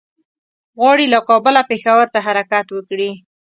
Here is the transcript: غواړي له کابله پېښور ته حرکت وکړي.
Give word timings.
غواړي 0.79 1.05
له 1.13 1.19
کابله 1.29 1.61
پېښور 1.69 2.07
ته 2.13 2.19
حرکت 2.25 2.67
وکړي. 2.71 3.11